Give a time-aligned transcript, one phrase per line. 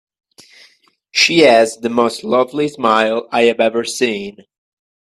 [1.11, 4.47] She has the most lovely smile I have ever seen.